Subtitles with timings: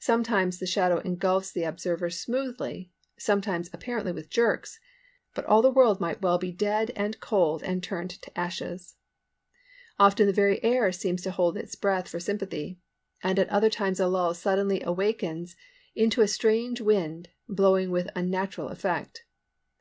[0.00, 4.80] Sometimes the shadow engulfs the observer smoothly, sometimes apparently with jerks;
[5.32, 8.96] but all the world might well be dead and cold and turned to ashes.
[9.96, 12.80] Often the very air seems to hold its breath for sympathy;
[13.22, 15.54] at other times a lull suddenly awakens
[15.94, 19.22] into a strange wind, blowing with unnatural effect.